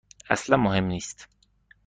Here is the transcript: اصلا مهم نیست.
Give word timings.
اصلا 0.29 0.57
مهم 0.57 0.83
نیست. 0.87 1.29